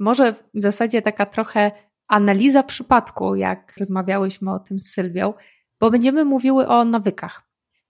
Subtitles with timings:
[0.00, 1.70] Może w zasadzie taka trochę
[2.08, 5.34] analiza przypadku, jak rozmawiałyśmy o tym z Sylwią,
[5.80, 7.42] bo będziemy mówiły o nawykach.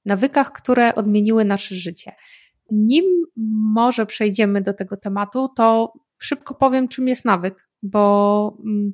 [0.05, 2.13] Nawykach, które odmieniły nasze życie.
[2.71, 3.05] Nim
[3.75, 8.93] może przejdziemy do tego tematu, to szybko powiem, czym jest nawyk, bo mm,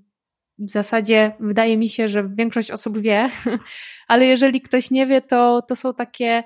[0.59, 3.30] w zasadzie wydaje mi się, że większość osób wie,
[4.09, 6.45] ale jeżeli ktoś nie wie, to, to są takie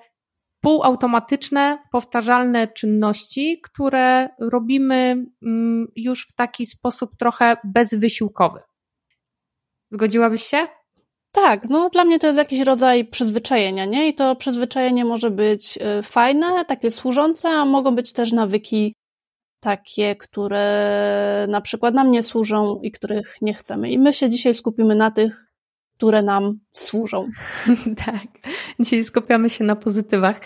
[0.60, 8.61] półautomatyczne, powtarzalne czynności, które robimy mm, już w taki sposób trochę bezwysiłkowy.
[9.91, 10.67] Zgodziłabyś się?
[11.33, 14.08] Tak, no dla mnie to jest jakiś rodzaj przyzwyczajenia, nie?
[14.08, 18.95] I to przyzwyczajenie może być y, fajne, takie służące, a mogą być też nawyki
[19.61, 23.91] takie, które na przykład nam nie służą i których nie chcemy.
[23.91, 25.50] I my się dzisiaj skupimy na tych,
[26.01, 27.29] które nam służą.
[28.06, 28.27] tak,
[28.81, 30.41] dzisiaj skupiamy się na pozytywach.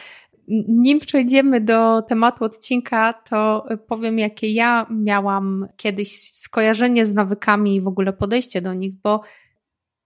[0.68, 7.80] Nim przejdziemy do tematu odcinka, to powiem, jakie ja miałam kiedyś skojarzenie z nawykami i
[7.80, 9.22] w ogóle podejście do nich, bo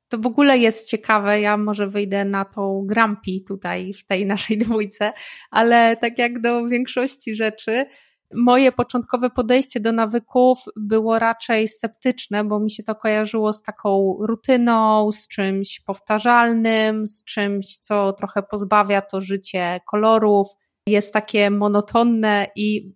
[0.09, 1.41] to w ogóle jest ciekawe.
[1.41, 5.13] Ja może wyjdę na tą grampi tutaj w tej naszej dwójce,
[5.51, 7.87] ale tak jak do większości rzeczy,
[8.35, 14.17] Moje początkowe podejście do nawyków było raczej sceptyczne, bo mi się to kojarzyło z taką
[14.21, 20.47] rutyną, z czymś powtarzalnym, z czymś, co trochę pozbawia to życie kolorów,
[20.87, 22.93] jest takie monotonne i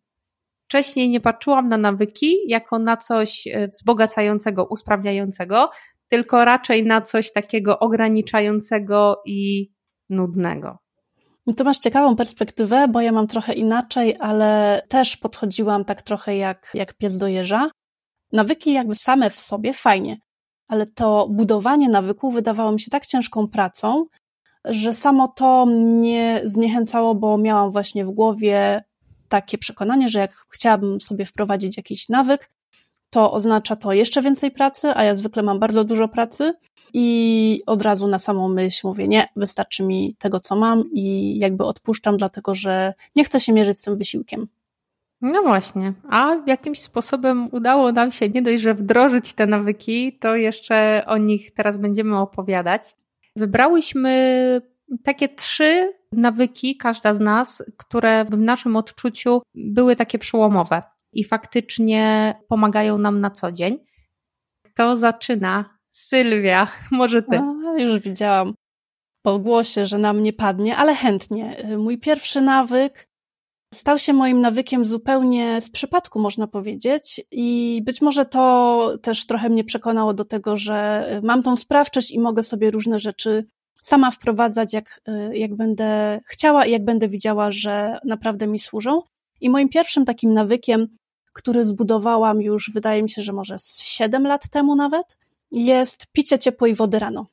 [0.64, 5.70] wcześniej nie patrzyłam na nawyki jako na coś e, wzbogacającego, usprawniającego,
[6.08, 9.72] tylko raczej na coś takiego ograniczającego i
[10.10, 10.78] nudnego.
[11.46, 16.36] No to masz ciekawą perspektywę, bo ja mam trochę inaczej, ale też podchodziłam tak trochę
[16.36, 17.70] jak, jak pies do jeża.
[18.32, 20.16] Nawyki jakby same w sobie fajnie,
[20.68, 24.04] ale to budowanie nawyków wydawało mi się tak ciężką pracą,
[24.64, 28.82] że samo to mnie zniechęcało, bo miałam właśnie w głowie
[29.28, 32.50] takie przekonanie, że jak chciałabym sobie wprowadzić jakiś nawyk,
[33.10, 36.52] to oznacza to jeszcze więcej pracy, a ja zwykle mam bardzo dużo pracy
[36.92, 41.64] i od razu na samą myśl mówię, nie, wystarczy mi tego, co mam i jakby
[41.64, 44.48] odpuszczam, dlatego że nie chcę się mierzyć z tym wysiłkiem.
[45.20, 50.36] No właśnie, a jakimś sposobem udało nam się nie dość, że wdrożyć te nawyki, to
[50.36, 52.82] jeszcze o nich teraz będziemy opowiadać.
[53.36, 54.12] Wybrałyśmy
[55.04, 60.82] takie trzy nawyki, każda z nas, które w naszym odczuciu były takie przełomowe
[61.12, 63.78] i faktycznie pomagają nam na co dzień.
[64.74, 67.38] To zaczyna Sylwia, może ty.
[67.38, 68.54] A, już widziałam
[69.22, 71.56] po głosie, że nam nie padnie, ale chętnie.
[71.78, 73.08] Mój pierwszy nawyk
[73.74, 77.20] stał się moim nawykiem zupełnie z przypadku, można powiedzieć.
[77.30, 82.20] I być może to też trochę mnie przekonało do tego, że mam tą sprawczość i
[82.20, 83.44] mogę sobie różne rzeczy
[83.82, 85.00] sama wprowadzać, jak,
[85.32, 89.02] jak będę chciała i jak będę widziała, że naprawdę mi służą.
[89.40, 90.86] I moim pierwszym takim nawykiem,
[91.32, 95.16] który zbudowałam już, wydaje mi się, że może z 7 lat temu nawet,
[95.52, 97.26] jest picie ciepłej wody rano.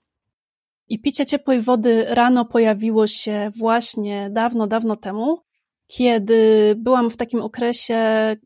[0.88, 5.42] I picie ciepłej wody rano pojawiło się właśnie dawno, dawno temu,
[5.88, 7.98] kiedy byłam w takim okresie,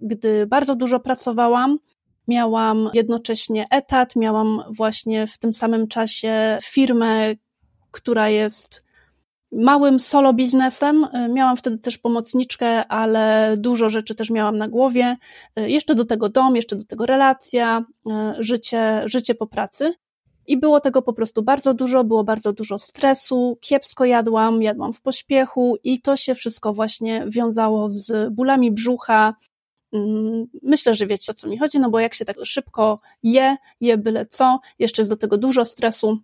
[0.01, 1.79] gdy bardzo dużo pracowałam.
[2.27, 7.35] Miałam jednocześnie etat, miałam właśnie w tym samym czasie firmę,
[7.91, 8.83] która jest
[9.55, 11.07] małym solo biznesem.
[11.13, 15.17] E, miałam wtedy też pomocniczkę, ale dużo rzeczy też miałam na głowie.
[15.55, 19.93] E, jeszcze do tego dom, jeszcze do tego relacja, e, życie, życie po pracy.
[20.47, 25.01] I było tego po prostu bardzo dużo, było bardzo dużo stresu, kiepsko jadłam, jadłam w
[25.01, 29.35] pośpiechu i to się wszystko właśnie wiązało z bólami brzucha.
[29.93, 33.57] Mm, myślę, że wiecie o co mi chodzi, no bo jak się tak szybko je,
[33.81, 36.19] je byle co, jeszcze jest do tego dużo stresu,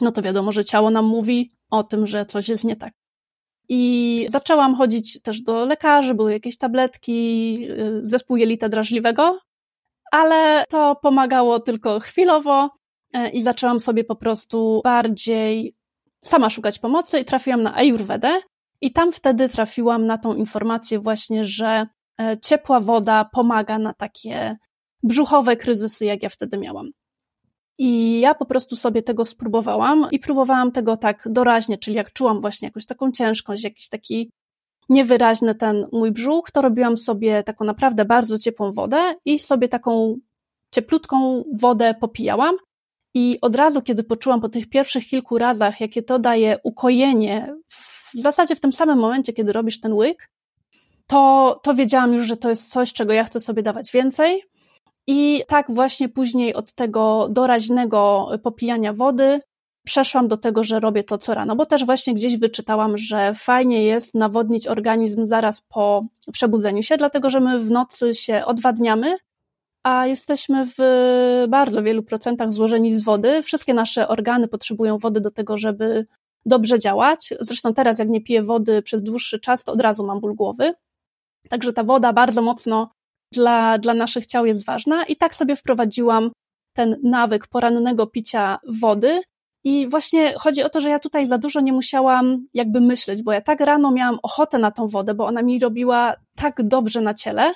[0.00, 2.92] no to wiadomo, że ciało nam mówi o tym, że coś jest nie tak.
[3.68, 9.38] I zaczęłam chodzić też do lekarzy, były jakieś tabletki, y, zespół jelita drażliwego,
[10.12, 12.70] ale to pomagało tylko chwilowo
[13.16, 15.74] y, i zaczęłam sobie po prostu bardziej
[16.24, 18.40] sama szukać pomocy i trafiłam na Ayurvedę
[18.80, 21.86] i tam wtedy trafiłam na tą informację właśnie, że
[22.20, 24.56] y, ciepła woda pomaga na takie
[25.02, 26.90] brzuchowe kryzysy, jak ja wtedy miałam.
[27.78, 32.40] I ja po prostu sobie tego spróbowałam i próbowałam tego tak doraźnie, czyli jak czułam
[32.40, 34.30] właśnie jakąś taką ciężkość, jakiś taki
[34.88, 40.16] niewyraźny ten mój brzuch, to robiłam sobie taką naprawdę bardzo ciepłą wodę i sobie taką
[40.74, 42.56] cieplutką wodę popijałam
[43.14, 47.54] i od razu, kiedy poczułam po tych pierwszych kilku razach, jakie to daje ukojenie,
[48.14, 50.30] w zasadzie w tym samym momencie, kiedy robisz ten łyk,
[51.06, 54.42] to, to wiedziałam już, że to jest coś, czego ja chcę sobie dawać więcej.
[55.06, 59.40] I tak właśnie później od tego doraźnego popijania wody
[59.86, 63.84] przeszłam do tego, że robię to co rano, bo też właśnie gdzieś wyczytałam, że fajnie
[63.84, 69.16] jest nawodnić organizm zaraz po przebudzeniu się, dlatego że my w nocy się odwadniamy,
[69.82, 70.78] a jesteśmy w
[71.48, 73.42] bardzo wielu procentach złożeni z wody.
[73.42, 76.06] Wszystkie nasze organy potrzebują wody do tego, żeby
[76.46, 77.34] dobrze działać.
[77.40, 80.74] Zresztą teraz, jak nie piję wody przez dłuższy czas, to od razu mam ból głowy.
[81.48, 82.90] Także ta woda bardzo mocno
[83.32, 86.30] dla, dla naszych ciał jest ważna i tak sobie wprowadziłam
[86.76, 89.22] ten nawyk porannego picia wody.
[89.64, 93.32] I właśnie chodzi o to, że ja tutaj za dużo nie musiałam jakby myśleć, bo
[93.32, 97.14] ja tak rano miałam ochotę na tą wodę, bo ona mi robiła tak dobrze na
[97.14, 97.52] ciele,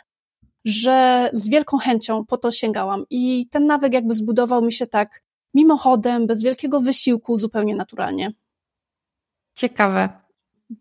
[0.65, 3.05] że z wielką chęcią po to sięgałam.
[3.11, 5.23] I ten nawyk jakby zbudował mi się tak
[5.55, 8.31] mimochodem, bez wielkiego wysiłku, zupełnie naturalnie.
[9.55, 10.09] Ciekawe.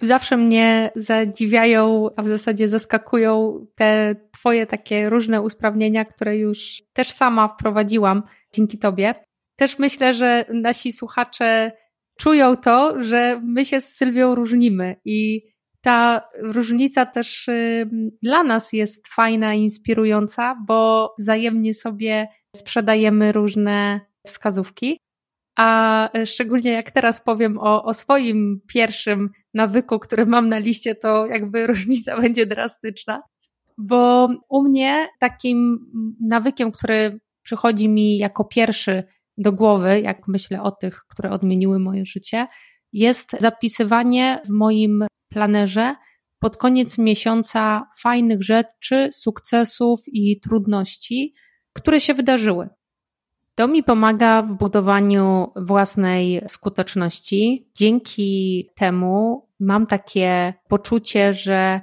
[0.02, 7.12] Zawsze mnie zadziwiają, a w zasadzie zaskakują te Twoje takie różne usprawnienia, które już też
[7.12, 9.16] sama wprowadziłam dzięki Tobie.
[9.56, 11.72] Też myślę, że nasi słuchacze
[12.20, 15.50] czują to, że my się z Sylwią różnimy i
[15.82, 17.50] ta różnica też
[18.22, 25.00] dla nas jest fajna, inspirująca, bo wzajemnie sobie sprzedajemy różne wskazówki.
[25.60, 31.26] A szczególnie jak teraz powiem o, o swoim pierwszym nawyku, który mam na liście, to
[31.26, 33.22] jakby różnica będzie drastyczna.
[33.78, 35.80] Bo u mnie takim
[36.22, 39.04] nawykiem, który przychodzi mi jako pierwszy
[39.38, 42.48] do głowy, jak myślę o tych, które odmieniły moje życie,
[42.94, 45.96] jest zapisywanie w moim planerze
[46.40, 51.34] pod koniec miesiąca fajnych rzeczy, sukcesów i trudności,
[51.74, 52.70] które się wydarzyły.
[53.60, 57.70] To mi pomaga w budowaniu własnej skuteczności.
[57.76, 61.82] Dzięki temu mam takie poczucie, że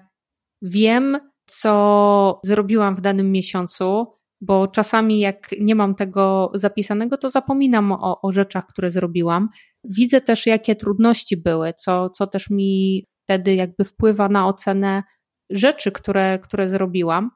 [0.62, 4.06] wiem, co zrobiłam w danym miesiącu,
[4.40, 9.48] bo czasami jak nie mam tego zapisanego, to zapominam o, o rzeczach, które zrobiłam.
[9.84, 15.02] Widzę też, jakie trudności były, co, co też mi wtedy jakby wpływa na ocenę
[15.50, 17.30] rzeczy, które, które zrobiłam.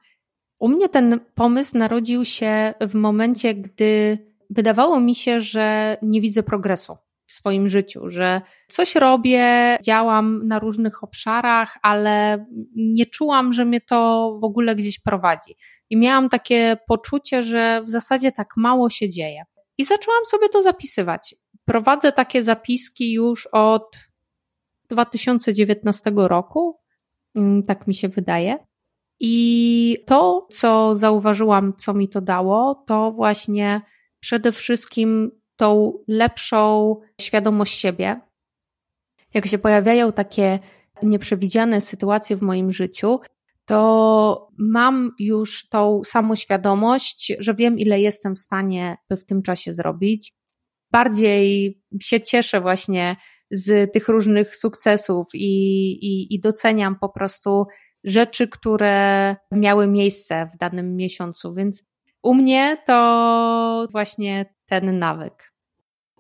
[0.61, 6.43] U mnie ten pomysł narodził się w momencie, gdy wydawało mi się, że nie widzę
[6.43, 13.65] progresu w swoim życiu, że coś robię, działam na różnych obszarach, ale nie czułam, że
[13.65, 15.57] mnie to w ogóle gdzieś prowadzi.
[15.91, 19.43] I miałam takie poczucie, że w zasadzie tak mało się dzieje.
[19.79, 21.35] I zaczęłam sobie to zapisywać.
[21.65, 23.99] Prowadzę takie zapiski już od
[24.89, 26.81] 2019 roku,
[27.35, 28.59] mm, tak mi się wydaje.
[29.21, 33.81] I to, co zauważyłam, co mi to dało, to właśnie
[34.21, 38.21] przede wszystkim tą lepszą świadomość siebie.
[39.35, 40.59] Jak się pojawiają takie
[41.03, 43.21] nieprzewidziane sytuacje w moim życiu,
[43.65, 50.35] to mam już tą samoświadomość, że wiem, ile jestem w stanie w tym czasie zrobić.
[50.93, 53.17] Bardziej się cieszę właśnie
[53.51, 55.49] z tych różnych sukcesów i,
[55.93, 57.67] i, i doceniam po prostu
[58.05, 61.55] rzeczy, które miały miejsce w danym miesiącu.
[61.55, 61.85] Więc
[62.23, 65.53] u mnie to właśnie ten nawyk.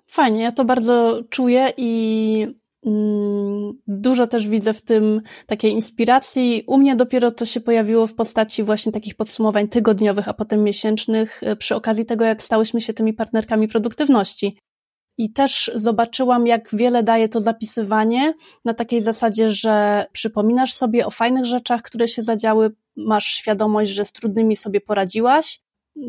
[0.07, 2.47] Fajnie, ja to bardzo czuję i
[2.87, 6.64] mm, dużo też widzę w tym takiej inspiracji.
[6.66, 11.42] U mnie dopiero to się pojawiło w postaci właśnie takich podsumowań tygodniowych, a potem miesięcznych,
[11.42, 14.59] e, przy okazji tego, jak stałyśmy się tymi partnerkami produktywności.
[15.19, 21.11] I też zobaczyłam, jak wiele daje to zapisywanie na takiej zasadzie, że przypominasz sobie o
[21.11, 25.61] fajnych rzeczach, które się zadziały, masz świadomość, że z trudnymi sobie poradziłaś,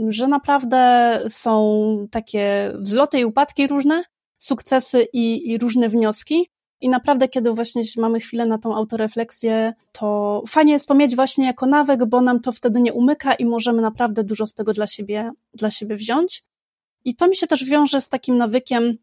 [0.10, 4.04] że naprawdę są takie wzloty i upadki różne,
[4.38, 6.50] sukcesy i, i różne wnioski.
[6.82, 11.46] I naprawdę, kiedy właśnie mamy chwilę na tą autorefleksję, to fajnie jest to mieć właśnie
[11.46, 14.88] jako nawyk, bo nam to wtedy nie umyka i możemy naprawdę dużo z tego dla
[14.88, 16.44] siebie, dla siebie wziąć.
[17.06, 18.98] I to mi się też wiąże z takim nawykiem,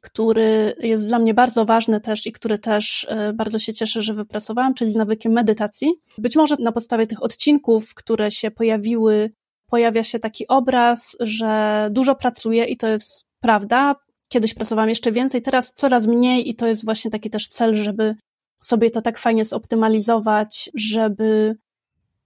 [0.00, 4.14] który jest dla mnie bardzo ważny też i który też e, bardzo się cieszę, że
[4.14, 5.88] wypracowałam, czyli z nawykiem medytacji.
[6.18, 9.30] Być może na podstawie tych odcinków, które się pojawiły,
[9.70, 13.94] pojawia się taki obraz, że dużo pracuję i to jest prawda.
[14.28, 18.14] Kiedyś pracowałam jeszcze więcej, teraz coraz mniej i to jest właśnie taki też cel, żeby
[18.60, 21.56] sobie to tak fajnie zoptymalizować, żeby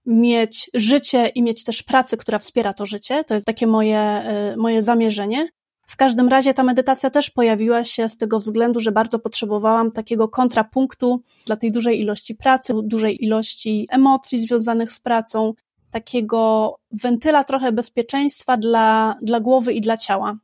[0.05, 3.23] mieć życie i mieć też pracę, która wspiera to życie.
[3.23, 4.23] To jest takie moje,
[4.53, 5.47] y, moje zamierzenie.
[5.87, 10.27] W każdym razie ta medytacja też pojawiła się z tego względu, że bardzo potrzebowałam takiego
[10.27, 15.53] kontrapunktu dla tej dużej ilości pracy, dużej ilości emocji związanych z pracą,
[15.95, 20.37] takiego wentyla trochę bezpieczeństwa dla, dla głowy i dla ciała.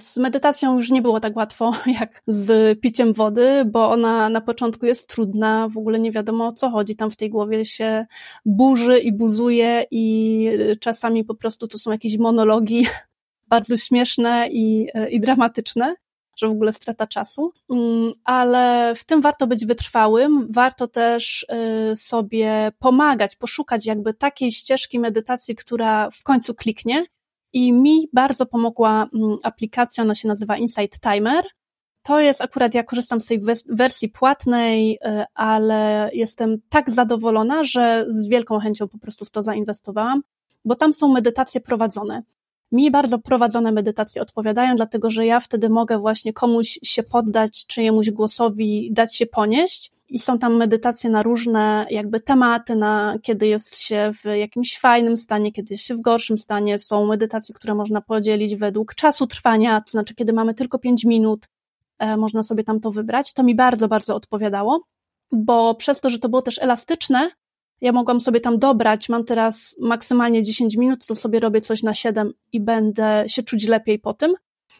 [0.00, 4.86] Z medytacją już nie było tak łatwo jak z piciem wody, bo ona na początku
[4.86, 6.96] jest trudna, w ogóle nie wiadomo o co chodzi.
[6.96, 8.06] Tam w tej głowie się
[8.44, 10.48] burzy i buzuje, i
[10.80, 12.86] czasami po prostu to są jakieś monologi
[13.52, 15.94] bardzo śmieszne i, i dramatyczne
[16.36, 21.46] że w ogóle strata czasu, mm, ale w tym warto być wytrwałym, warto też
[21.92, 27.04] y, sobie pomagać, poszukać jakby takiej ścieżki medytacji, która w końcu kliknie.
[27.52, 31.44] I mi bardzo pomogła mm, aplikacja, ona się nazywa Insight Timer.
[32.02, 38.06] To jest akurat, ja korzystam z tej wersji płatnej, y, ale jestem tak zadowolona, że
[38.08, 40.22] z wielką chęcią po prostu w to zainwestowałam,
[40.64, 42.22] bo tam są medytacje prowadzone.
[42.72, 48.10] Mi bardzo prowadzone medytacje odpowiadają, dlatego że ja wtedy mogę właśnie komuś się poddać, czyjemuś
[48.10, 49.92] głosowi dać się ponieść.
[50.08, 55.16] I są tam medytacje na różne jakby tematy, na kiedy jest się w jakimś fajnym
[55.16, 56.78] stanie, kiedy jest się w gorszym stanie.
[56.78, 61.48] Są medytacje, które można podzielić według czasu trwania, to znaczy kiedy mamy tylko 5 minut,
[61.98, 63.32] e, można sobie tam to wybrać.
[63.32, 64.82] To mi bardzo, bardzo odpowiadało,
[65.32, 67.30] bo przez to, że to było też elastyczne,
[67.80, 71.94] ja mogłam sobie tam dobrać, mam teraz maksymalnie 10 minut, to sobie robię coś na
[71.94, 74.34] 7 i będę się czuć lepiej po tym.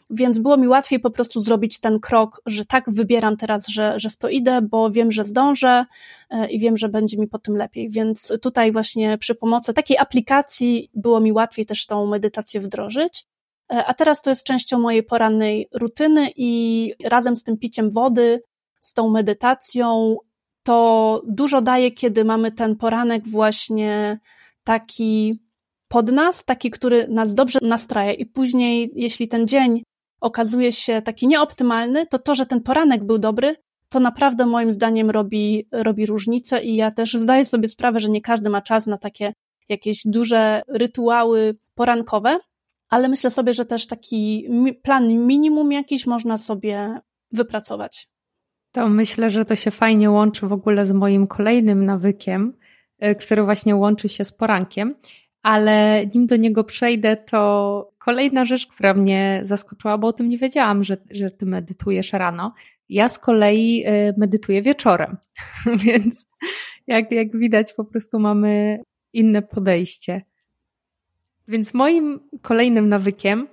[0.09, 4.09] Więc było mi łatwiej po prostu zrobić ten krok, że tak wybieram teraz, że, że
[4.09, 5.85] w to idę, bo wiem, że zdążę
[6.29, 7.89] e, i wiem, że będzie mi po tym lepiej.
[7.89, 13.25] Więc tutaj właśnie przy pomocy takiej aplikacji było mi łatwiej też tą medytację wdrożyć.
[13.73, 18.41] E, a teraz to jest częścią mojej porannej rutyny i razem z tym piciem wody,
[18.79, 20.17] z tą medytacją
[20.67, 24.19] to dużo daje, kiedy mamy ten poranek właśnie
[24.63, 25.39] taki
[25.87, 29.83] pod nas, taki, który nas dobrze nastraja i później, jeśli ten dzień
[30.21, 33.55] okazuje się taki nieoptymalny, to to, że ten poranek był dobry,
[33.89, 38.21] to naprawdę moim zdaniem robi, robi różnicę i ja też zdaję sobie sprawę, że nie
[38.21, 39.33] każdy ma czas na takie
[39.69, 42.39] jakieś duże rytuały porankowe,
[42.89, 44.49] ale myślę sobie, że też taki
[44.83, 46.99] plan minimum jakiś można sobie
[47.31, 48.07] wypracować.
[48.77, 52.53] To myślę, że to się fajnie łączy w ogóle z moim kolejnym nawykiem,
[52.99, 54.95] e, który właśnie łączy się z porankiem,
[55.41, 60.37] ale nim do niego przejdę, to kolejna rzecz, która mnie zaskoczyła, bo o tym nie
[60.37, 62.53] wiedziałam, że, że ty medytujesz rano.
[62.89, 65.17] Ja z kolei e, medytuję wieczorem,
[65.85, 66.27] więc
[66.87, 68.79] jak, jak widać, po prostu mamy
[69.13, 70.21] inne podejście.
[71.47, 73.47] Więc moim kolejnym nawykiem,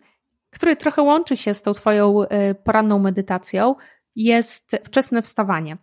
[0.50, 3.74] który trochę łączy się z tą Twoją e, poranną medytacją,
[4.16, 5.76] jest wczesne wstawanie.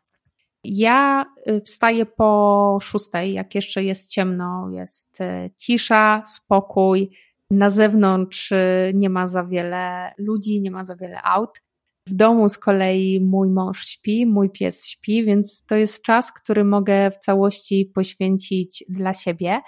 [0.64, 7.18] Ja y, wstaję po szóstej, jak jeszcze jest ciemno, jest y, cisza, spokój.
[7.52, 11.62] Na zewnątrz y, nie ma za wiele ludzi, nie ma za wiele aut.
[12.08, 16.64] W domu z kolei mój mąż śpi, mój pies śpi, więc to jest czas, który
[16.64, 19.62] mogę w całości poświęcić dla siebie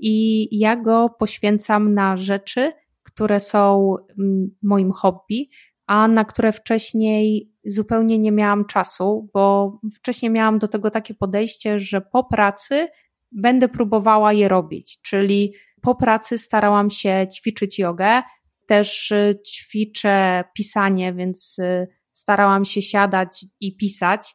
[0.00, 2.72] i ja go poświęcam na rzeczy,
[3.02, 5.50] które są mm, moim hobby,
[5.90, 11.78] a na które wcześniej zupełnie nie miałam czasu, bo wcześniej miałam do tego takie podejście,
[11.78, 12.88] że po pracy
[13.32, 18.22] będę próbowała je robić, czyli po pracy starałam się ćwiczyć jogę,
[18.66, 24.34] też y, ćwiczę pisanie, więc y, starałam się siadać i pisać,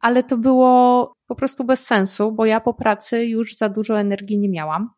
[0.00, 4.38] ale to było po prostu bez sensu, bo ja po pracy już za dużo energii
[4.38, 4.90] nie miałam.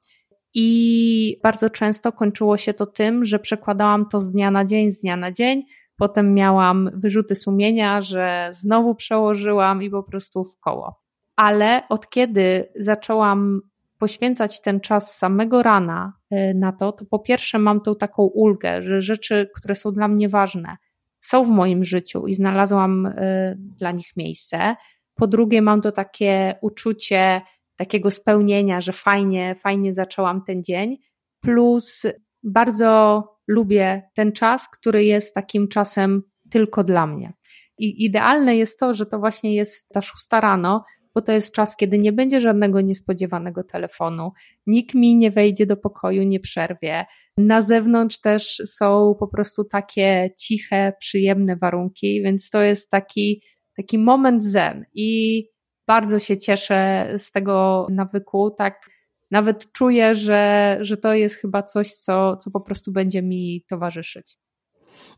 [0.54, 5.00] I bardzo często kończyło się to tym, że przekładałam to z dnia na dzień, z
[5.00, 5.62] dnia na dzień,
[5.96, 11.00] Potem miałam wyrzuty sumienia, że znowu przełożyłam i po prostu w koło.
[11.36, 13.60] Ale od kiedy zaczęłam
[13.98, 18.82] poświęcać ten czas samego rana y, na to, to po pierwsze mam tą taką ulgę,
[18.82, 20.76] że rzeczy, które są dla mnie ważne,
[21.20, 23.12] są w moim życiu i znalazłam y,
[23.58, 24.76] dla nich miejsce.
[25.14, 27.40] Po drugie, mam to takie uczucie
[27.76, 30.96] takiego spełnienia, że fajnie, fajnie zaczęłam ten dzień.
[31.40, 32.06] Plus
[32.42, 37.32] bardzo lubię ten czas, który jest takim czasem tylko dla mnie.
[37.78, 40.84] I idealne jest to, że to właśnie jest ta szósta rano,
[41.14, 44.32] bo to jest czas, kiedy nie będzie żadnego niespodziewanego telefonu,
[44.66, 47.04] nikt mi nie wejdzie do pokoju, nie przerwie.
[47.38, 53.42] Na zewnątrz też są po prostu takie ciche, przyjemne warunki, więc to jest taki,
[53.76, 55.42] taki moment zen i
[55.86, 58.90] bardzo się cieszę z tego nawyku, tak
[59.30, 64.38] nawet czuję, że, że to jest chyba coś, co, co po prostu będzie mi towarzyszyć.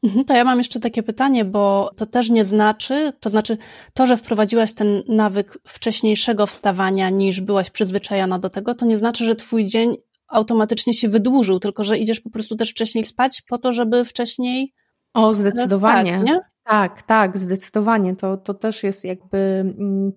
[0.03, 3.59] Mhm, to ja mam jeszcze takie pytanie, bo to też nie znaczy, to znaczy
[3.95, 9.25] to, że wprowadziłaś ten nawyk wcześniejszego wstawania niż byłaś przyzwyczajona do tego, to nie znaczy,
[9.25, 9.97] że twój dzień
[10.29, 14.75] automatycznie się wydłużył, tylko że idziesz po prostu też wcześniej spać po to, żeby wcześniej.
[15.15, 16.19] O, zdecydowanie.
[16.19, 16.43] Wstać?
[16.65, 18.17] Tak, tak, zdecydowanie.
[18.17, 19.39] To, to też jest jakby.
[19.39, 20.13] Mm,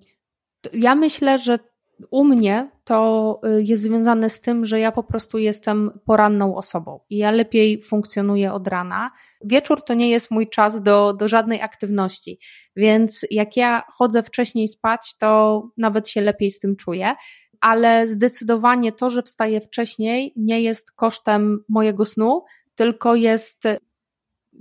[0.74, 1.60] ja myślę, że
[2.12, 7.00] u mnie to y, jest związane z tym, że ja po prostu jestem poranną osobą
[7.10, 9.12] i ja lepiej funkcjonuję od rana.
[9.44, 12.40] Wieczór to nie jest mój czas do, do żadnej aktywności,
[12.76, 17.16] więc jak ja chodzę wcześniej spać, to nawet się lepiej z tym czuję.
[17.62, 22.44] Ale zdecydowanie to, że wstaję wcześniej, nie jest kosztem mojego snu,
[22.76, 23.68] tylko jest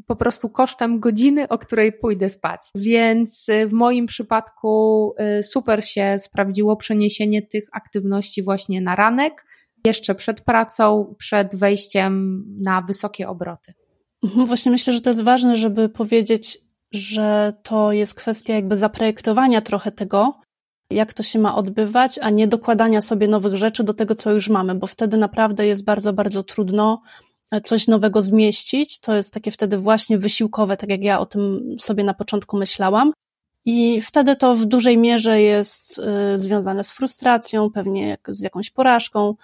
[0.07, 2.61] po prostu kosztem godziny, o której pójdę spać.
[2.75, 9.47] Więc y, w moim przypadku y, super się sprawdziło przeniesienie tych aktywności właśnie na ranek,
[9.87, 13.75] jeszcze przed pracą, przed wejściem na wysokie obroty.
[14.25, 16.59] Mhm, właśnie myślę, że to jest ważne, żeby powiedzieć,
[16.92, 20.40] że to jest kwestia jakby zaprojektowania trochę tego,
[20.90, 24.49] jak to się ma odbywać, a nie dokładania sobie nowych rzeczy do tego, co już
[24.49, 27.02] mamy, bo wtedy naprawdę jest bardzo, bardzo trudno
[27.62, 29.00] coś nowego zmieścić.
[29.00, 33.12] To jest takie wtedy właśnie wysiłkowe, tak jak ja o tym sobie na początku myślałam.
[33.64, 39.35] I wtedy to w dużej mierze jest y, związane z frustracją, pewnie z jakąś porażką,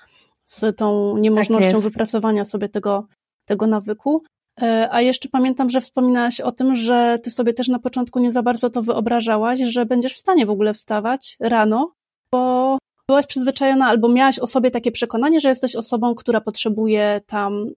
[0.45, 3.07] z tą niemożnością tak wypracowania sobie tego,
[3.45, 4.23] tego nawyku.
[4.63, 8.33] E, a jeszcze pamiętam, że wspominałaś o tym, że ty sobie też na początku nie
[8.33, 11.93] za bardzo to wyobrażałaś, że będziesz w stanie w ogóle wstawać rano,
[12.31, 17.71] bo byłaś przyzwyczajona albo miałaś o sobie takie przekonanie, że jesteś osobą, która potrzebuje tam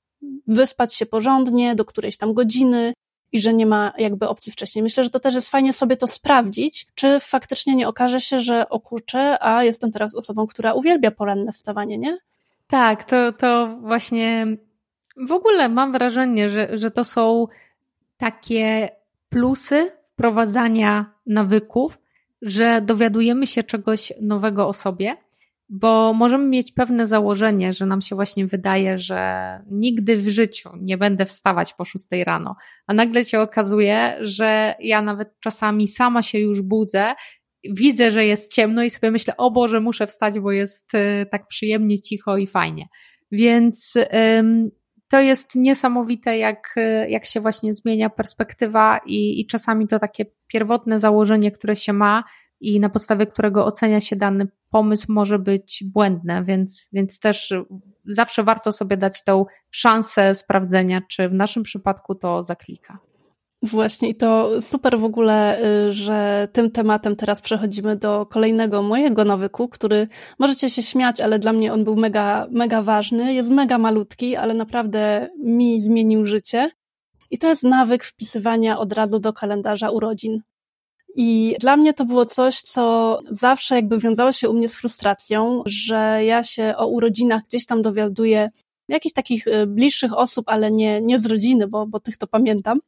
[0.48, 2.94] wyspać się porządnie do którejś tam godziny
[3.32, 4.84] i że nie ma jakby opcji wcześniej.
[4.84, 8.70] Myślę, że to też jest fajnie sobie to sprawdzić, czy faktycznie nie okaże się, że
[8.70, 12.18] o kurczę, a jestem teraz osobą, która uwielbia poranne wstawanie, nie?
[12.68, 14.48] Tak, to, to właśnie
[15.18, 17.48] w ogóle mam wrażenie, że, że to są
[18.18, 18.90] takie
[19.30, 22.00] plusy wprowadzania nawyków,
[22.42, 25.18] że dowiadujemy się czegoś nowego o sobie
[25.70, 30.98] bo możemy mieć pewne założenie, że nam się właśnie wydaje, że nigdy w życiu nie
[30.98, 32.56] będę wstawać po szóstej rano,
[32.88, 37.14] a nagle się okazuje, że ja nawet czasami sama się już budzę,
[37.64, 41.48] widzę, że jest ciemno i sobie myślę, o Boże, muszę wstać, bo jest y, tak
[41.48, 42.88] przyjemnie, cicho i fajnie.
[43.32, 43.94] Więc
[44.38, 44.72] ym,
[45.10, 46.76] to jest niesamowite, jak,
[47.08, 52.24] jak się właśnie zmienia perspektywa i, i czasami to takie pierwotne założenie, które się ma,
[52.62, 57.54] i na podstawie którego ocenia się dany pomysł może być błędne, więc, więc też
[58.06, 63.00] zawsze warto sobie dać tą szansę sprawdzenia, czy w naszym przypadku to zaklika.
[63.63, 69.26] Właśnie i to super w ogóle, y, że tym tematem teraz przechodzimy do kolejnego mojego
[69.26, 70.08] nawyku, który
[70.39, 73.34] możecie się śmiać, ale dla mnie on był mega, mega ważny.
[73.34, 76.72] Jest mega malutki, ale naprawdę mi zmienił życie.
[77.32, 80.41] I to jest nawyk wpisywania od razu do kalendarza urodzin.
[81.15, 85.63] I dla mnie to było coś, co zawsze jakby wiązało się u mnie z frustracją,
[85.65, 88.50] że ja się o urodzinach gdzieś tam dowiaduję
[88.88, 92.80] jakichś takich y, bliższych osób, ale nie, nie z rodziny, bo, bo tych to pamiętam.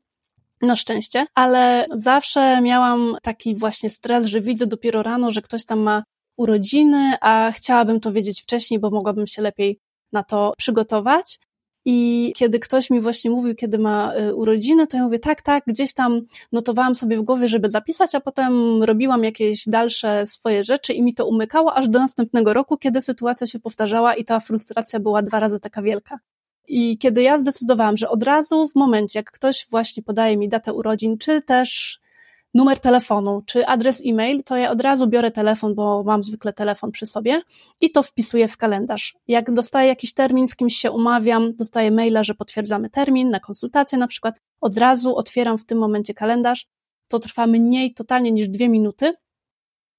[0.62, 5.80] Na szczęście, ale zawsze miałam taki właśnie stres, że widzę dopiero rano, że ktoś tam
[5.80, 6.04] ma
[6.38, 9.80] urodziny, a chciałabym to wiedzieć wcześniej, bo mogłabym się lepiej
[10.12, 11.40] na to przygotować.
[11.86, 15.64] I kiedy ktoś mi właśnie mówił, kiedy ma y, urodziny, to ja mówię, tak, tak,
[15.68, 20.94] gdzieś tam notowałam sobie w głowie, żeby zapisać, a potem robiłam jakieś dalsze swoje rzeczy
[20.94, 25.00] i mi to umykało aż do następnego roku, kiedy sytuacja się powtarzała i ta frustracja
[25.00, 26.20] była dwa razy taka wielka.
[26.68, 30.74] I kiedy ja zdecydowałam, że od razu w momencie, jak ktoś właśnie podaje mi datę
[30.74, 32.00] urodzin, czy też
[32.54, 36.92] numer telefonu czy adres e-mail, to ja od razu biorę telefon, bo mam zwykle telefon
[36.92, 37.42] przy sobie
[37.82, 39.16] i to wpisuję w kalendarz.
[39.28, 43.98] Jak dostaję jakiś termin, z kimś się umawiam, dostaję maila, że potwierdzamy termin na konsultację
[43.98, 46.66] na przykład, od razu otwieram w tym momencie kalendarz.
[47.08, 49.14] To trwa mniej totalnie niż dwie minuty,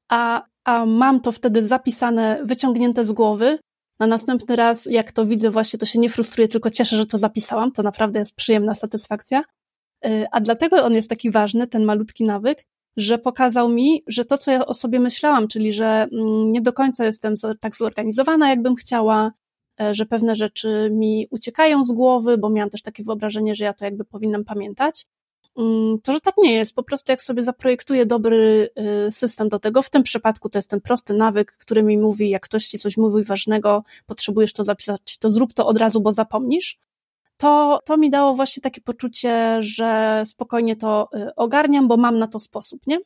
[0.09, 3.59] a, a mam to wtedy zapisane, wyciągnięte z głowy.
[4.01, 7.19] Na następny raz, jak to widzę, właśnie to się nie frustruję, tylko cieszę, że to
[7.19, 7.73] zapisałam.
[7.73, 9.43] To naprawdę jest przyjemna satysfakcja.
[10.07, 12.65] Y, a dlatego on jest taki ważny, ten malutki nawyk,
[12.97, 16.73] że pokazał mi, że to, co ja o sobie myślałam, czyli że mm, nie do
[16.73, 19.33] końca jestem tak zorganizowana, jakbym chciała,
[19.81, 23.73] e, że pewne rzeczy mi uciekają z głowy, bo miałam też takie wyobrażenie, że ja
[23.73, 25.07] to jakby powinnam pamiętać.
[25.59, 26.75] Mm, to, że tak nie jest.
[26.75, 28.69] Po prostu jak sobie zaprojektuję dobry
[29.07, 32.31] y, system do tego, w tym przypadku to jest ten prosty nawyk, który mi mówi,
[32.31, 36.13] jak ktoś ci coś mówi ważnego, potrzebujesz to zapisać, to zrób to od razu, bo
[36.13, 36.79] zapomnisz
[37.43, 42.27] to, to mi dało właśnie takie poczucie, że spokojnie to y, ogarniam, bo mam na
[42.27, 42.99] to sposób, nie?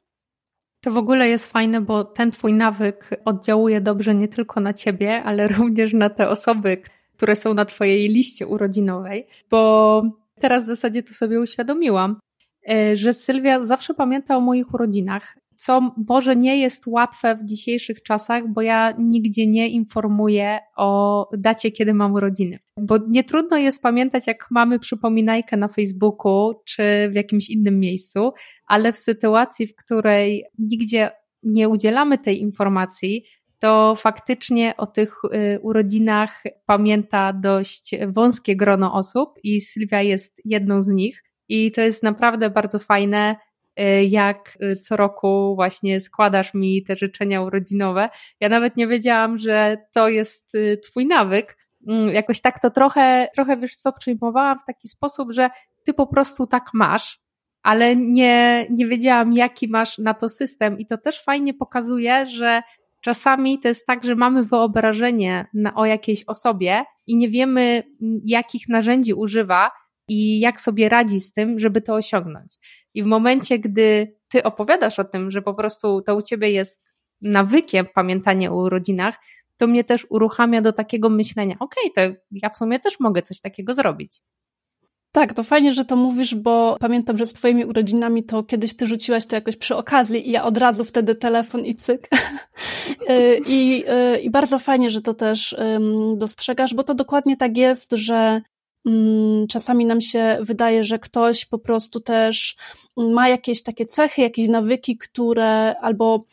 [0.81, 5.23] To w ogóle jest fajne, bo ten twój nawyk oddziałuje dobrze nie tylko na ciebie,
[5.23, 6.83] ale również na te osoby,
[7.17, 10.03] które są na twojej liście urodzinowej, bo
[10.41, 12.21] teraz w zasadzie to sobie uświadomiłam,
[12.71, 18.03] y, że Sylwia zawsze pamięta o moich urodzinach co może nie jest łatwe w dzisiejszych
[18.03, 22.59] czasach, bo ja nigdzie nie informuję o dacie, kiedy mam urodziny.
[22.81, 28.33] Bo nie trudno jest pamiętać, jak mamy przypominajkę na Facebooku czy w jakimś innym miejscu,
[28.67, 31.11] ale w sytuacji, w której nigdzie
[31.43, 33.25] nie udzielamy tej informacji,
[33.59, 40.83] to faktycznie o tych y, urodzinach pamięta dość wąskie grono osób i Sylwia jest jedną
[40.83, 41.23] z nich.
[41.49, 43.37] I to jest naprawdę bardzo fajne,
[44.09, 48.09] jak y, co roku właśnie składasz mi te życzenia urodzinowe.
[48.41, 51.57] Ja nawet nie wiedziałam, że to jest Twój nawyk.
[51.89, 55.51] Mm, jakoś tak to trochę, trochę wiesz co, przyjmowałam w taki sposób, że
[55.85, 57.21] Ty po prostu tak masz,
[57.63, 60.79] ale nie, nie wiedziałam, jaki masz na to system.
[60.79, 62.63] I to też fajnie pokazuje, że
[63.01, 67.83] czasami to jest tak, że mamy wyobrażenie na, o jakiejś osobie i nie wiemy,
[68.25, 69.71] jakich narzędzi używa
[70.09, 72.53] i jak sobie radzi z tym, żeby to osiągnąć.
[72.95, 77.03] I w momencie, gdy ty opowiadasz o tym, że po prostu to u ciebie jest
[77.21, 79.17] nawykiem pamiętanie o urodzinach,
[79.57, 83.23] to mnie też uruchamia do takiego myślenia, okej, okay, to ja w sumie też mogę
[83.23, 84.23] coś takiego zrobić.
[85.13, 88.87] Tak, to fajnie, że to mówisz, bo pamiętam, że z twoimi urodzinami to kiedyś ty
[88.87, 92.09] rzuciłaś to jakoś przy okazji i ja od razu wtedy telefon i cyk.
[93.11, 95.57] Y, I, y, I bardzo fajnie, że to też
[96.17, 98.43] dostrzegasz, bo to dokładnie tak jest, że
[99.49, 102.57] czasami nam się wydaje, że ktoś po prostu też
[102.97, 106.25] ma jakieś takie cechy, jakieś nawyki, które albo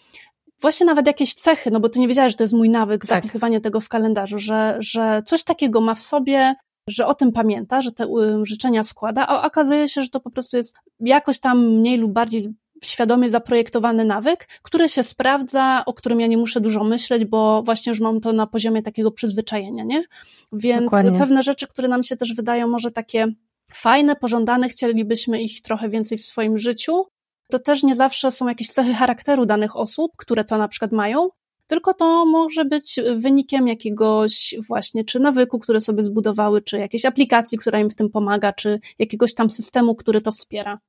[0.62, 3.10] właśnie nawet jakieś cechy, no bo ty nie wiedziałeś, że to jest mój nawyk, tak.
[3.10, 6.56] zapisywanie tego w kalendarzu, że, że coś takiego ma w sobie,
[6.90, 8.08] że o tym pamięta, że te
[8.44, 12.54] życzenia składa, a okazuje się, że to po prostu jest jakoś tam mniej lub bardziej
[12.86, 17.90] świadomie zaprojektowany nawyk, który się sprawdza, o którym ja nie muszę dużo myśleć, bo właśnie
[17.90, 20.04] już mam to na poziomie takiego przyzwyczajenia, nie?
[20.52, 21.20] Więc Dokładnie.
[21.20, 23.28] pewne rzeczy, które nam się też wydają może takie
[23.74, 27.06] fajne, pożądane, chcielibyśmy ich trochę więcej w swoim życiu,
[27.50, 31.30] to też nie zawsze są jakieś cechy charakteru danych osób, które to na przykład mają,
[31.68, 37.58] tylko to może być wynikiem jakiegoś właśnie czy nawyku, które sobie zbudowały, czy jakiejś aplikacji,
[37.58, 40.80] która im w tym pomaga, czy jakiegoś tam systemu, który to wspiera.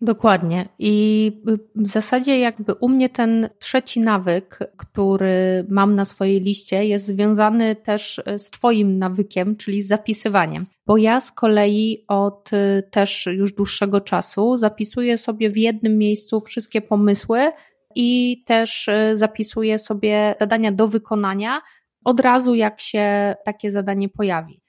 [0.00, 0.68] Dokładnie.
[0.78, 1.32] I
[1.74, 7.76] w zasadzie jakby u mnie ten trzeci nawyk, który mam na swojej liście, jest związany
[7.76, 10.66] też z Twoim nawykiem, czyli z zapisywaniem.
[10.86, 12.50] Bo ja z kolei od
[12.90, 17.52] też już dłuższego czasu zapisuję sobie w jednym miejscu wszystkie pomysły,
[17.94, 21.60] i też y, zapisuję sobie zadania do wykonania
[22.04, 24.62] od razu, jak się takie zadanie pojawi.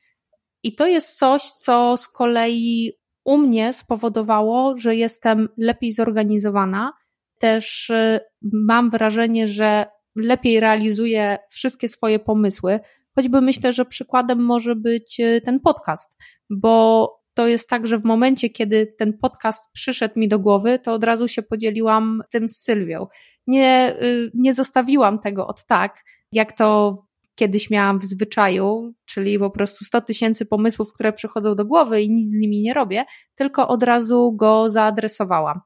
[0.64, 2.94] I to jest coś, co z kolei
[3.26, 6.94] u mnie spowodowało, że jestem lepiej zorganizowana.
[7.40, 12.80] Też y, mam wrażenie, że lepiej realizuję wszystkie swoje pomysły.
[13.16, 16.18] Choćby myślę, że przykładem może być y, ten podcast,
[16.50, 20.94] bo to jest tak, że w momencie, kiedy ten podcast przyszedł mi do głowy, to
[20.94, 23.08] od razu się podzieliłam tym z Sylwią.
[23.48, 26.98] Nie, y, nie zostawiłam tego od tak, jak to
[27.40, 32.10] kiedyś miałam w zwyczaju, czyli po prostu 100 tysięcy pomysłów, które przychodzą do głowy i
[32.10, 35.60] nic z nimi nie robię, tylko od razu go zaadresowałam.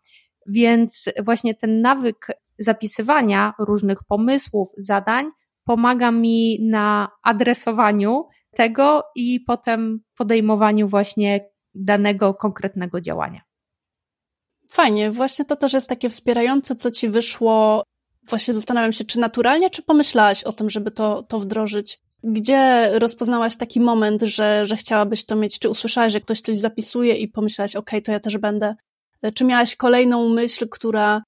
[0.47, 2.27] Więc właśnie ten nawyk
[2.59, 5.25] zapisywania różnych pomysłów, zadań
[5.63, 13.41] pomaga mi na adresowaniu tego i potem podejmowaniu właśnie danego konkretnego działania.
[14.69, 17.83] Fajnie, właśnie to też jest takie wspierające, co ci wyszło.
[18.27, 21.99] Właśnie zastanawiam się, czy naturalnie, czy pomyślałaś o tym, żeby to, to wdrożyć?
[22.23, 25.59] Gdzie rozpoznałaś taki moment, że, że chciałabyś to mieć?
[25.59, 28.75] Czy usłyszałaś, że ktoś coś zapisuje i pomyślałaś, ok, to ja też będę?
[29.35, 31.23] Czy miałaś kolejną myśl, która,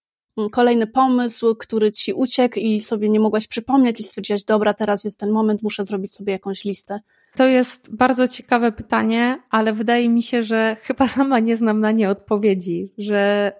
[0.52, 5.20] kolejny pomysł, który ci uciekł i sobie nie mogłaś przypomnieć i stwierdziłaś, dobra, teraz jest
[5.20, 7.00] ten moment, muszę zrobić sobie jakąś listę?
[7.36, 11.92] To jest bardzo ciekawe pytanie, ale wydaje mi się, że chyba sama nie znam na
[11.92, 13.52] nie odpowiedzi, że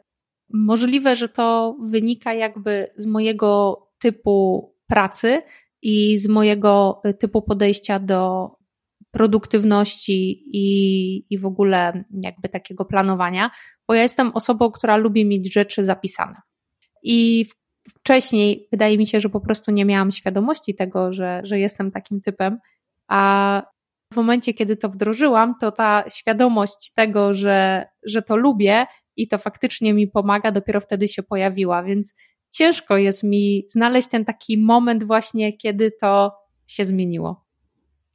[0.54, 5.42] możliwe, że to wynika jakby z mojego typu pracy
[5.82, 8.50] i z mojego typu podejścia do
[9.12, 13.52] produktywności i, i w ogóle jakby takiego planowania,
[13.88, 16.42] bo ja jestem osobą, która lubi mieć rzeczy zapisane.
[17.04, 17.46] I
[17.90, 22.22] wcześniej wydaje mi się, że po prostu nie miałam świadomości tego, że, że jestem takim
[22.22, 22.60] typem
[23.08, 23.64] a
[24.14, 29.38] w momencie, kiedy to wdrożyłam, to ta świadomość tego, że, że to lubię i to
[29.38, 32.14] faktycznie mi pomaga, dopiero wtedy się pojawiła, więc
[32.52, 36.32] ciężko jest mi znaleźć ten taki moment właśnie, kiedy to
[36.68, 37.46] się zmieniło.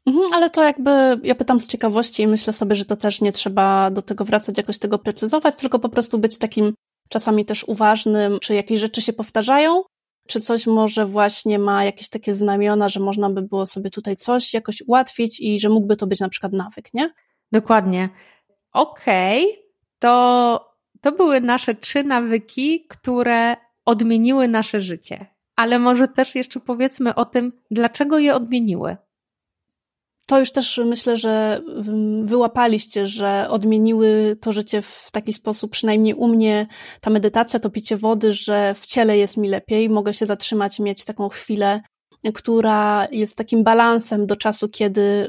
[0.07, 0.91] Mhm, ale to jakby,
[1.23, 4.59] ja pytam z ciekawości i myślę sobie, że to też nie trzeba do tego wracać,
[4.59, 6.75] jakoś tego precyzować, tylko po prostu być takim
[7.09, 9.83] czasami też uważnym, czy jakieś rzeczy się powtarzają,
[10.29, 14.55] czy coś może właśnie ma jakieś takie znamiona, że można by było sobie tutaj coś
[14.55, 17.11] jakoś ułatwić i że mógłby to być na przykład nawyk, nie?
[17.53, 18.09] Dokładnie.
[18.73, 19.63] Okej, okay.
[19.99, 20.70] to,
[21.01, 25.27] to były nasze trzy nawyki, które odmieniły nasze życie.
[25.57, 28.97] Ale może też jeszcze powiedzmy o tym, dlaczego je odmieniły
[30.31, 31.63] to już też myślę, że
[32.23, 36.67] wyłapaliście, że odmieniły to życie w taki sposób, przynajmniej u mnie
[37.01, 41.05] ta medytacja, to picie wody, że w ciele jest mi lepiej, mogę się zatrzymać, mieć
[41.05, 41.81] taką chwilę
[42.35, 45.29] która jest takim balansem do czasu, kiedy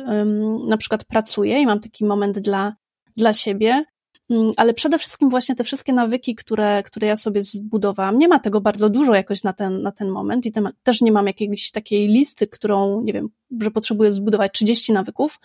[0.68, 2.76] na przykład pracuję i mam taki moment dla,
[3.18, 3.86] dla siebie.
[4.32, 8.40] Mm, ale przede wszystkim właśnie te wszystkie nawyki, które, które ja sobie zbudowałam, nie ma
[8.40, 10.52] tego bardzo dużo jakoś na ten, na ten moment i
[10.84, 13.30] też nie mam jakiejś takiej listy, którą, nie wiem,
[13.62, 15.40] że potrzebuję zbudować 30 nawyków.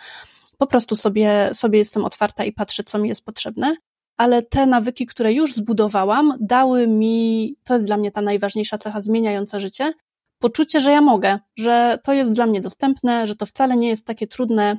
[0.59, 3.77] Po prostu sobie, sobie jestem otwarta i patrzę, co mi jest potrzebne.
[4.17, 9.03] Ale te nawyki, które już zbudowałam, dały mi, to jest dla mnie ta najważniejsza cecha
[9.03, 9.93] zmieniająca życie,
[10.39, 14.07] poczucie, że ja mogę, że to jest dla mnie dostępne, że to wcale nie jest
[14.07, 14.77] takie trudne,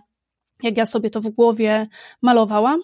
[0.63, 1.87] jak ja sobie to w głowie
[2.21, 2.81] malowałam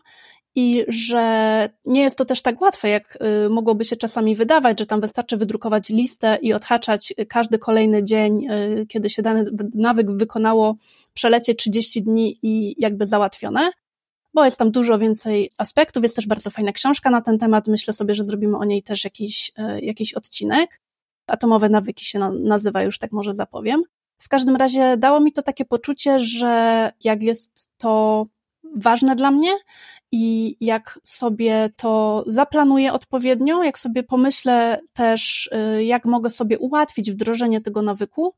[0.55, 4.85] i że nie jest to też tak łatwe, jak y, mogłoby się czasami wydawać, że
[4.85, 10.75] tam wystarczy wydrukować listę i odhaczać każdy kolejny dzień, y, kiedy się dany nawyk wykonało,
[11.13, 13.71] przelecie 30 dni i jakby załatwione,
[14.33, 17.93] bo jest tam dużo więcej aspektów, jest też bardzo fajna książka na ten temat, myślę
[17.93, 20.81] sobie, że zrobimy o niej też jakiś, y, jakiś odcinek.
[21.27, 23.83] Atomowe nawyki się nazywa, już tak może zapowiem.
[24.17, 28.25] W każdym razie dało mi to takie poczucie, że jak jest to
[28.75, 29.51] ważne dla mnie
[30.15, 37.11] i jak sobie to zaplanuję odpowiednio, jak sobie pomyślę też, y, jak mogę sobie ułatwić
[37.11, 38.33] wdrożenie tego nawyku,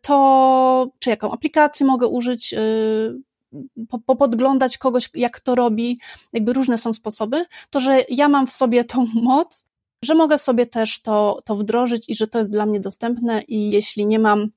[0.00, 3.20] to czy jaką aplikację mogę użyć, y,
[4.06, 6.00] popodglądać kogoś, jak to robi,
[6.32, 9.66] jakby różne są sposoby, to że ja mam w sobie tą moc,
[10.04, 13.70] że mogę sobie też to, to wdrożyć i że to jest dla mnie dostępne i
[13.70, 14.48] jeśli nie mam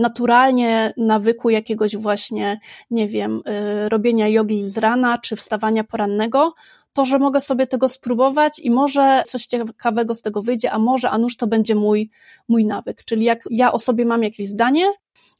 [0.00, 2.60] naturalnie nawyku jakiegoś właśnie,
[2.90, 3.42] nie wiem,
[3.84, 6.54] y, robienia jogi z rana czy wstawania porannego,
[6.92, 11.10] to że mogę sobie tego spróbować i może coś ciekawego z tego wyjdzie, a może,
[11.10, 12.10] a nuż to będzie mój,
[12.48, 13.04] mój nawyk.
[13.04, 14.86] Czyli jak ja o sobie mam jakieś zdanie,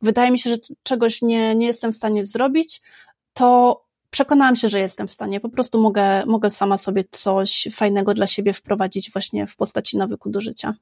[0.03, 2.81] wydaje mi się, że czegoś nie, nie jestem w stanie zrobić,
[3.33, 5.41] to przekonałam się, że jestem w stanie.
[5.41, 10.31] Po prostu mogę, mogę sama sobie coś fajnego dla siebie wprowadzić właśnie w postaci nawyku
[10.31, 10.75] do życia.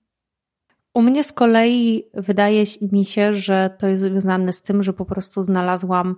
[0.98, 5.04] U mnie z kolei wydaje mi się, że to jest związane z tym, że po
[5.04, 6.16] prostu znalazłam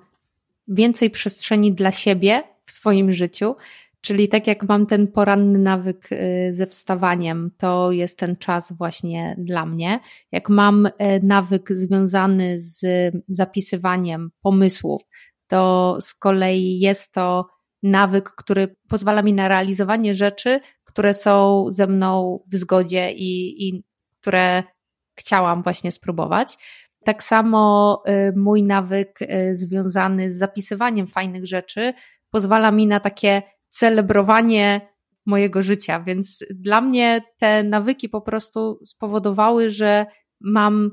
[0.68, 3.56] więcej przestrzeni dla siebie w swoim życiu.
[4.00, 9.36] Czyli tak jak mam ten poranny nawyk y, ze wstawaniem, to jest ten czas właśnie
[9.38, 10.00] dla mnie.
[10.32, 10.90] Jak mam y,
[11.22, 12.84] nawyk związany z
[13.28, 15.02] zapisywaniem pomysłów,
[15.46, 17.46] to z kolei jest to
[17.82, 23.89] nawyk, który pozwala mi na realizowanie rzeczy, które są ze mną w zgodzie i, i
[24.20, 24.62] które
[25.18, 26.58] chciałam właśnie spróbować.
[27.04, 31.92] Tak samo y, mój nawyk y, związany z zapisywaniem fajnych rzeczy
[32.30, 34.90] pozwala mi na takie celebrowanie
[35.26, 40.06] mojego życia, więc dla mnie te nawyki po prostu spowodowały, że
[40.40, 40.90] mam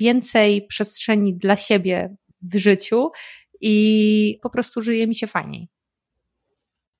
[0.00, 3.10] więcej przestrzeni dla siebie w życiu
[3.60, 5.68] i po prostu żyje mi się fajniej.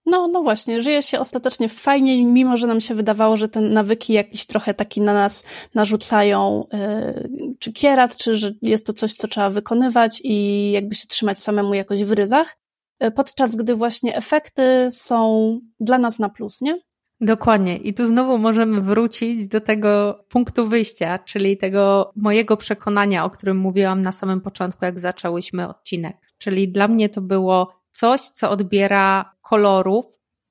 [0.07, 4.13] No, no właśnie, żyje się ostatecznie fajniej, mimo że nam się wydawało, że te nawyki
[4.13, 9.29] jakiś trochę taki na nas narzucają, yy, czy kierat, czy że jest to coś, co
[9.29, 12.57] trzeba wykonywać i jakby się trzymać samemu jakoś w ryzach,
[13.01, 16.79] yy, podczas gdy właśnie efekty są dla nas na plus, nie?
[17.21, 17.77] Dokładnie.
[17.77, 23.57] I tu znowu możemy wrócić do tego punktu wyjścia, czyli tego mojego przekonania, o którym
[23.57, 26.17] mówiłam na samym początku, jak zaczęłyśmy odcinek.
[26.39, 30.07] Czyli dla mnie to było coś, co odbiera kolorów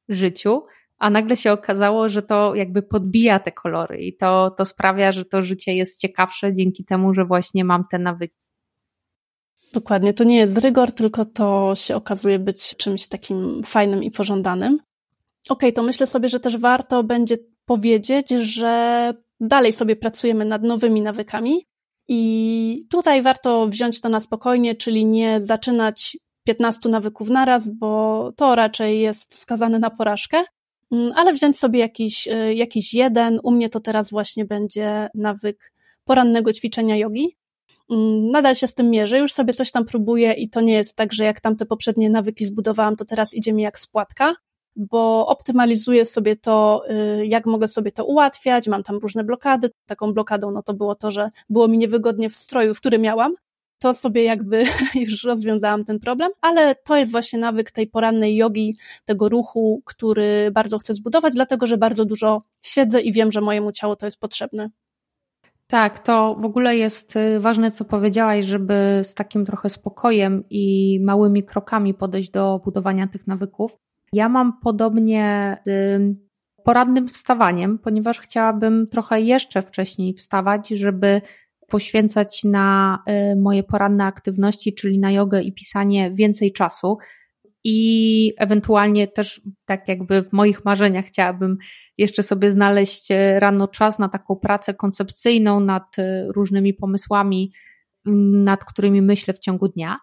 [0.09, 0.63] życiu,
[0.97, 5.25] a nagle się okazało, że to jakby podbija te kolory i to, to sprawia, że
[5.25, 8.41] to życie jest ciekawsze dzięki temu, że właśnie mam te nawyki.
[9.73, 14.73] Dokładnie, to nie jest rygor, tylko to się okazuje być czymś takim fajnym i pożądanym.
[14.73, 20.63] Okej, okay, to myślę sobie, że też warto będzie powiedzieć, że dalej sobie pracujemy nad
[20.63, 21.67] nowymi nawykami
[22.07, 28.55] i tutaj warto wziąć to na spokojnie, czyli nie zaczynać 15 nawyków naraz, bo to
[28.55, 30.43] raczej jest skazane na porażkę,
[30.91, 33.39] mm, ale wziąć sobie jakiś, y, jakiś jeden.
[33.43, 35.73] U mnie to teraz właśnie będzie nawyk
[36.03, 37.37] porannego ćwiczenia jogi.
[37.91, 40.95] Mm, nadal się z tym mierzę, już sobie coś tam próbuję i to nie jest
[40.95, 44.35] tak, że jak tamte poprzednie nawyki zbudowałam, to teraz idzie mi jak spłatka,
[44.75, 46.83] bo optymalizuję sobie to,
[47.21, 49.69] y, jak mogę sobie to ułatwiać, mam tam różne blokady.
[49.85, 53.33] Taką blokadą no to było to, że było mi niewygodnie w stroju, w którym miałam,
[53.81, 54.63] to sobie jakby
[54.95, 60.51] już rozwiązałam ten problem, ale to jest właśnie nawyk tej porannej jogi, tego ruchu, który
[60.51, 64.19] bardzo chcę zbudować, dlatego że bardzo dużo siedzę i wiem, że mojemu ciału to jest
[64.19, 64.69] potrzebne.
[65.67, 70.99] Tak, to w ogóle jest y, ważne, co powiedziałaś, żeby z takim trochę spokojem i
[71.03, 73.77] małymi krokami podejść do budowania tych nawyków.
[74.13, 76.01] Ja mam podobnie z
[76.63, 81.21] poradnym wstawaniem, ponieważ chciałabym trochę jeszcze wcześniej wstawać, żeby
[81.71, 82.99] poświęcać na
[83.33, 86.97] y, moje poranne aktywności, czyli na jogę i pisanie więcej czasu.
[87.63, 91.57] I ewentualnie też, tak jakby w moich marzeniach, chciałabym
[91.97, 97.51] jeszcze sobie znaleźć y, rano czas na taką pracę koncepcyjną nad y, różnymi pomysłami
[98.33, 99.99] nad którymi myślę w ciągu dnia.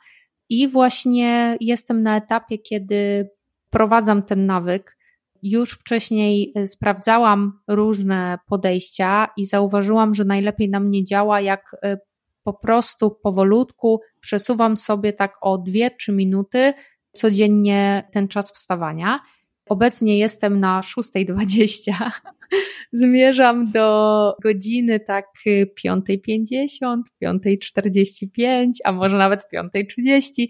[0.48, 3.30] I właśnie jestem na etapie, kiedy
[3.70, 4.97] prowadzam ten nawyk.
[5.42, 11.98] Już wcześniej y, sprawdzałam różne podejścia i zauważyłam, że najlepiej na mnie działa, jak y,
[12.42, 16.72] po prostu powolutku przesuwam sobie tak o 2-3 minuty
[17.12, 19.20] codziennie ten czas wstawania.
[19.68, 21.92] Obecnie jestem na 6.20.
[22.92, 30.46] Zmierzam do godziny tak 5.50, 5.45, a może nawet 5.30.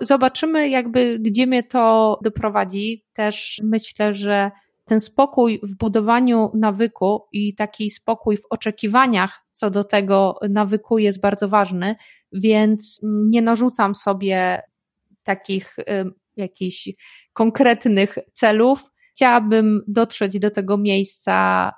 [0.00, 3.04] Zobaczymy, jakby gdzie mnie to doprowadzi.
[3.12, 4.50] Też myślę, że
[4.84, 11.20] ten spokój w budowaniu nawyku i taki spokój w oczekiwaniach co do tego nawyku jest
[11.20, 11.96] bardzo ważny,
[12.32, 14.62] więc nie narzucam sobie
[15.22, 15.76] takich
[16.36, 16.88] jakichś
[17.32, 18.84] konkretnych celów.
[19.12, 21.72] Chciałabym dotrzeć do tego miejsca,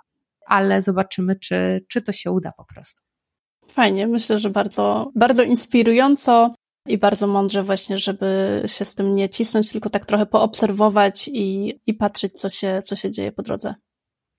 [0.46, 3.02] ale zobaczymy, czy, czy to się uda po prostu.
[3.68, 6.54] Fajnie, myślę, że bardzo, bardzo inspirująco
[6.88, 11.74] i bardzo mądrze właśnie, żeby się z tym nie cisnąć, tylko tak trochę poobserwować i,
[11.86, 13.74] i patrzeć, co się, co się dzieje po drodze.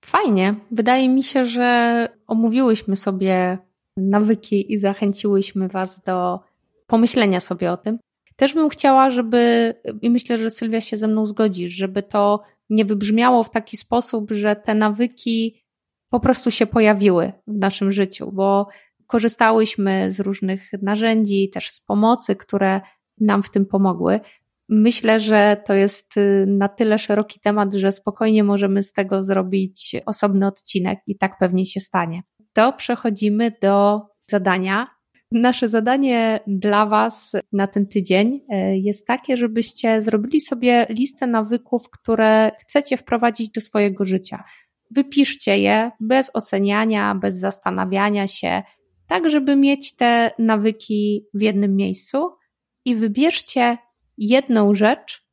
[0.04, 0.54] Fajnie.
[0.70, 3.58] Wydaje mi się, że omówiłyśmy sobie
[3.96, 6.40] nawyki i zachęciłyśmy Was do
[6.86, 7.98] pomyślenia sobie o tym.
[8.36, 12.84] Też bym chciała, żeby, i myślę, że Sylwia się ze mną zgodzi, żeby to nie
[12.84, 15.62] wybrzmiało w taki sposób, że te nawyki
[16.10, 18.68] po prostu się pojawiły w naszym życiu, bo
[19.08, 22.80] korzystałyśmy z różnych narzędzi, też z pomocy, które
[23.20, 24.20] nam w tym pomogły.
[24.68, 29.96] Myślę, że to jest y, na tyle szeroki temat, że spokojnie możemy z tego zrobić
[30.06, 32.22] osobny odcinek i tak pewnie się stanie.
[32.52, 34.86] To przechodzimy do zadania.
[35.32, 41.90] Nasze zadanie dla Was na ten tydzień y, jest takie, żebyście zrobili sobie listę nawyków,
[41.90, 44.44] które chcecie wprowadzić do swojego życia.
[44.90, 48.62] Wypiszcie je bez oceniania, bez zastanawiania się,
[49.08, 52.36] tak żeby mieć te nawyki w jednym miejscu
[52.84, 53.78] i wybierzcie
[54.18, 55.24] jedną rzecz,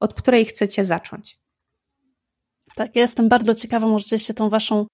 [0.00, 1.38] od której chcecie zacząć.
[2.74, 4.86] Tak, ja jestem bardzo ciekawa, możecie się tą waszą,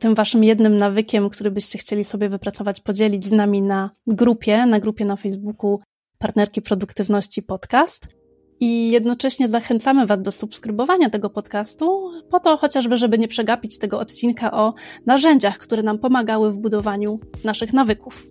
[0.00, 4.80] tym waszym jednym nawykiem, który byście chcieli sobie wypracować, podzielić z nami na grupie, na
[4.80, 5.80] grupie na Facebooku
[6.18, 8.19] Partnerki Produktywności Podcast
[8.60, 13.98] i jednocześnie zachęcamy Was do subskrybowania tego podcastu, po to chociażby, żeby nie przegapić tego
[13.98, 14.74] odcinka o
[15.06, 18.26] narzędziach, które nam pomagały w budowaniu naszych nawyków.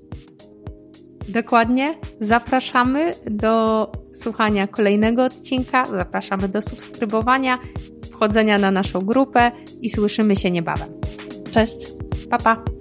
[1.30, 1.96] Dokładnie.
[2.20, 7.60] Zapraszamy do słuchania kolejnego odcinka, zapraszamy do subskrybowania,
[8.12, 10.89] wchodzenia na naszą grupę i słyszymy się niebawem.
[11.52, 11.78] Cześć.
[12.30, 12.79] Pa, pa.